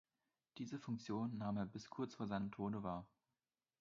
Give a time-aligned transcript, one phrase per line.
[0.57, 3.07] Diese Funktion nahm er bis kurz vor seinem Tode wahr.